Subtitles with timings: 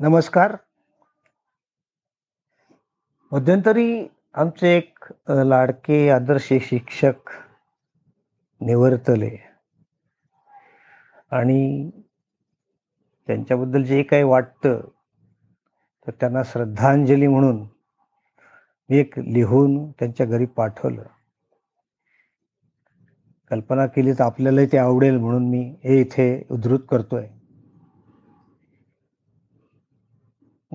[0.00, 0.56] नमस्कार.
[3.32, 7.30] मध्यंतरी आमचे एक लाडके आदर्श शिक्षक
[8.60, 9.36] निवर्तले.
[11.30, 11.90] आणि
[13.26, 14.80] त्यांच्याबद्दल जे काही वाटतं
[16.06, 17.60] तर त्यांना श्रद्धांजली म्हणून
[18.90, 21.02] मी एक लिहून त्यांच्या घरी पाठवलं.
[23.50, 27.28] कल्पना केली तर आपल्यालाही ते आवडेल म्हणून मी हे इथे उद्धृत करतोय.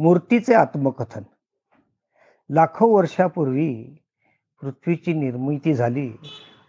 [0.02, 1.22] मूर्तीचे आत्मकथन.
[2.50, 3.98] लाखो वर्षापूर्वी
[4.62, 6.14] पृथ्वीची निर्मिती झाली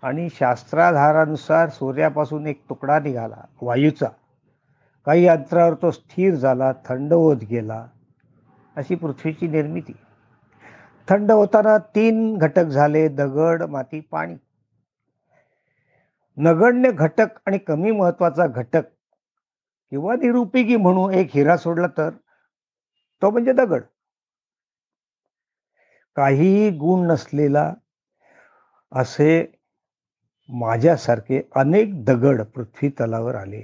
[0.02, 4.06] आणि शास्त्राधारानुसार सूर्यापासून एक तुकडा निघाला वायूचा.
[5.06, 7.86] काही अंतरावर तो स्थिर झाला थंड होत गेला
[8.76, 9.92] अशी पृथ्वीची निर्मिती.
[11.08, 14.34] थंड होताना तीन घटक झाले दगड माती पाणी.
[16.36, 18.82] नगण्य घटक आणि कमी महत्त्वाचा घटक
[19.90, 22.10] किंवा निरुपयोगी म्हणून एक हिरा सोडला तर?
[23.22, 23.82] तो म्हणजे दगड.
[26.16, 27.74] काहीही गुण नसलेला
[28.92, 29.52] असे
[30.48, 33.62] माझ्यासारखे अनेक दगड पृथ्वी तलावर आले.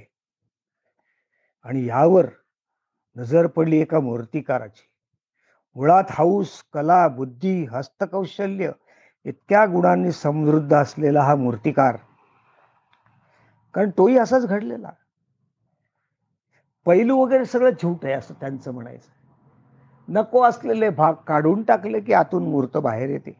[1.64, 2.26] आणि यावर
[3.16, 4.90] नजर पडली एका मूर्तिकाराची.
[5.74, 8.72] मुळात हाऊस कला बुद्धी हस्तकौशल्य
[9.24, 11.96] इतक्या गुणांनी समृद्ध असलेला हा मूर्तिकार.
[13.74, 14.90] कारण तोही असाच घडलेला.
[16.86, 19.15] पैलू वगैरे सगळं झूट आहे असं त्यांचं म्हणायचं.
[20.08, 23.36] नको असलेले भाग काढून टाकले की आतून मूर्त बाहेर येते.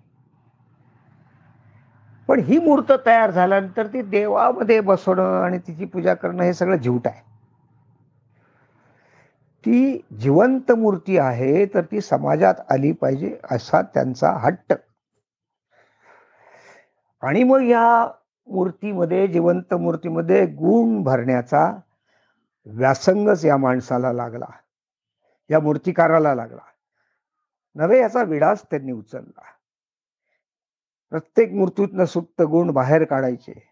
[2.29, 7.07] पण ही मूर्त तयार झाल्यानंतर ती देवामध्ये बसवणं आणि तिची पूजा करणं हे सगळं झिवट
[7.07, 7.21] आहे.
[9.61, 14.75] ती जिवंत मूर्ती आहे तर ती समाजात आली पाहिजे असा त्यांचा हट्ट.
[17.23, 18.09] आणि मग या
[18.49, 21.77] मूर्तीमध्ये जिवंत मूर्तीमध्ये गुण भरण्याचा
[22.67, 24.47] व्यासंगच या माणसाला लागला.
[25.51, 26.63] या मूर्तिकाराला लागला.
[27.75, 29.43] नव्हे याचा विडास त्यांनी उचलला.
[31.11, 33.69] प्रत्येक मूर्तीतनं सुप्त गुण बाहेर काढायचे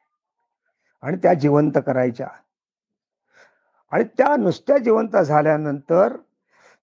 [1.03, 2.28] आणि त्या जिवंत करायच्या.
[3.91, 6.16] आणि त्या नुसत्या जिवंत झाल्यानंतर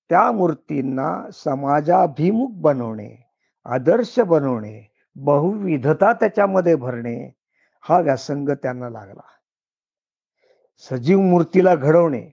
[0.10, 3.30] त्या मूर्तींना समाजाभिमुख बनवणे
[3.66, 7.36] आदर्श बनवणे बहुविधता त्याच्यामध्ये भरणे
[7.82, 9.22] हा व्यासंग त्यांना लागला.
[10.78, 12.30] सजीव मूर्तीला घडवणे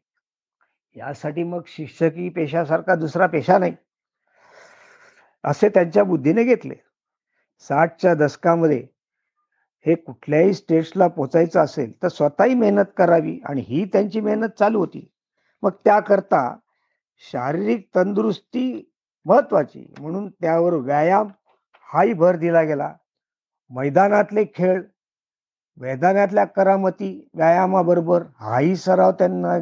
[0.98, 3.75] यासाठी मग शिक्षकी पेशासारखा दुसरा पेशा नाही.
[5.44, 6.75] असे त्यांच्या बुद्धीने घेतले.
[7.59, 8.86] साठच्या दशकामध्ये
[9.87, 15.12] हे कुठल्याही स्टेट्सला पोचायचं असेल तर स्वतःही मेहनत करावी आणि ही त्यांची मेहनत चालू होती.
[15.62, 16.56] मग त्याकरता
[17.31, 18.92] शारीरिक तंदुरुस्ती
[19.25, 21.28] महत्वाची म्हणून त्यावर व्यायाम
[21.92, 22.94] हाही भर दिला गेला.
[23.70, 24.82] मैदानातले खेळ
[25.76, 29.58] मैदानातल्या करामती व्यायामाबरोबर हाही सराव त्यांना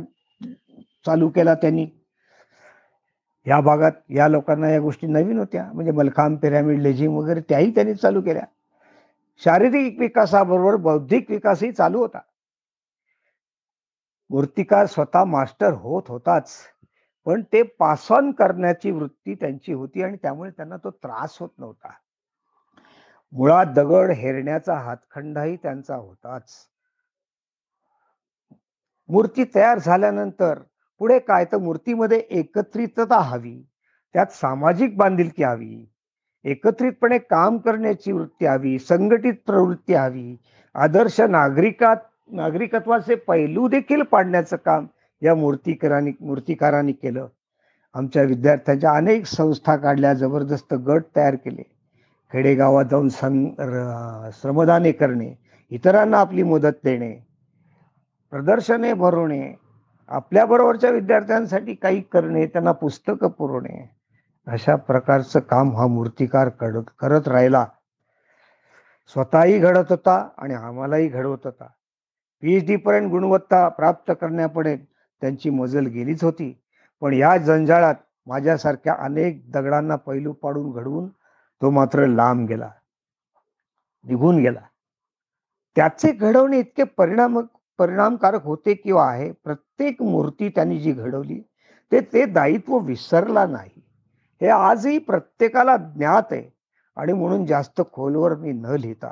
[1.06, 1.86] चालू केला त्यांनी.
[3.46, 5.72] या भागात या लोकांना या गोष्टी नवीन होत्या.
[5.72, 8.44] म्हणजे मलखांब पिरॅमिड लेझिम वगैरे त्याही त्यांनी चालू केल्या.
[9.44, 12.20] शारीरिक विकासाबरोबर बौद्धिक विकासही चालू होता.
[14.30, 16.56] मूर्तिकार स्वतः मास्टर होत होताच.
[17.26, 21.90] पण ते पास ऑन करण्याची वृत्ती त्यांची होती आणि त्यामुळे त्यांना तो त्रास होत नव्हता.
[23.32, 26.52] मुळात दगड हेरण्याचा हातखंडाही त्यांचा होताच.
[29.08, 30.58] मूर्ती तयार झाल्यानंतर
[30.98, 31.44] पुढे काय?
[31.44, 33.66] तर मूर्तीमध्ये एकत्रितता हवी.
[34.12, 35.90] त्यात सामाजिक बांधिलकी हवी.
[36.44, 38.78] एकत्रितपणे काम करण्याची वृत्ती हवी.
[38.78, 40.36] संघटित प्रवृत्ती हवी.
[40.74, 41.96] आदर्श नागरिकात
[42.32, 44.86] नागरिकत्वाचे पैलू देखील पाडण्याचं काम
[45.22, 47.26] या मूर्तिकारांनी मूर्तिकारांनी केलं.
[47.94, 51.62] आमच्या विद्यार्थ्यांच्या अनेक संस्था काढल्या जबरदस्त गट तयार केले.
[52.32, 55.34] खेडेगावात जाऊन सं र- श्रमदाने करणे
[55.70, 57.26] इतरांना आपली मदत देणे
[58.30, 59.65] प्रदर्शने भरवणे
[60.08, 63.90] आपल्याबरोबरच्या विद्यार्थ्यांसाठी काही करणे त्यांना पुस्तकं पुरवणे
[64.46, 67.66] अशा प्रकारचं काम हा मूर्तिकार करत करत राहिला.
[69.06, 71.66] स्वतःही घडत होता आणि आम्हालाही घडवत होता.
[72.42, 74.76] पीएच डी पर्यंत गुणवत्ता प्राप्त करण्यापुढे
[75.20, 76.62] त्यांची मजल गेलीच होती.
[77.00, 77.94] पण या जंजाळात
[78.26, 81.08] माझ्यासारख्या अनेक दगडांना पैलू पाडून घडवून
[81.62, 82.70] तो मात्र लांब गेला.
[84.04, 84.60] निघून गेला.
[85.76, 87.40] त्याचे घडवणे इतके परिणाम
[87.78, 91.40] परिणामकारक होते किंवा आहे प्रत्येक मूर्ती त्यांनी जी घडवली
[91.92, 93.80] ते ते दायित्व विसरला नाही.
[94.40, 96.48] हे आजही प्रत्येकाला ज्ञात आहे
[96.96, 99.10] आणि म्हणून जास्त खोलवर मी न लिहिता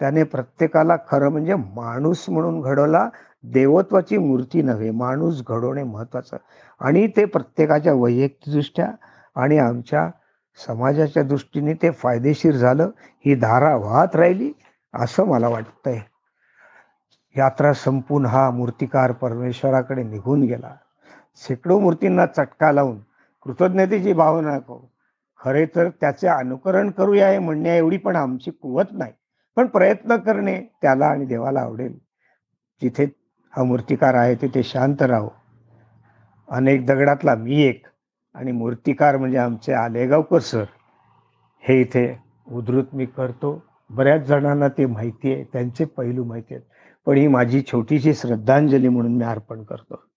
[0.00, 3.08] त्याने प्रत्येकाला खरं म्हणजे माणूस म्हणून घडवला
[3.44, 6.36] देवत्वाची मूर्ती नव्हे माणूस घडवणे महत्वाचं
[6.80, 8.90] आणि ते प्रत्येकाच्या वैयक्तिकदृष्ट्या
[9.36, 10.08] आणि आमच्या
[10.58, 12.90] समाजाच्या दृष्टीने ते फायदेशीर झालं
[13.26, 14.52] ही धारा वाहत राहिली
[14.94, 15.98] असं मला वाटतंय.
[17.36, 20.74] यात्रा संपून हा मूर्तिकार परमेश्वराकडे निघून गेला.
[21.36, 22.98] शेकडो मूर्तींना चटका लावून
[23.42, 24.86] कृतज्ञतेची भावना करू
[25.40, 29.12] खरे तर त्याचे अनुकरण करूया हे म्हणण्या एवढी पण आमची कुवत नाही.
[29.56, 31.98] पण प्रयत्न करणे त्याला आणि देवाला आवडेल.
[32.82, 33.04] जिथे
[33.56, 35.28] हा मूर्तिकार आहे तिथे शांत राहो.
[36.48, 37.86] अनेक दगडातला मी एक
[38.34, 40.64] आणि मूर्तिकार म्हणजे आमचे आलेगावकर सर.
[41.60, 42.18] हे इथे
[42.52, 43.62] उद्धृत मी करतो.
[43.90, 45.44] बऱ्याच जणांना ते माहिती आहे.
[45.44, 46.66] त्यांचे पैलू माहिती आहेत.
[47.08, 50.07] पण ही माझी छोटीशी श्रद्धांजली म्हणून मी अर्पण करतो.